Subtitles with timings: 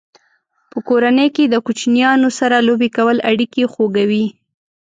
[0.71, 4.25] په کورنۍ کې د کوچنیانو سره لوبې کول اړیکې خوږوي.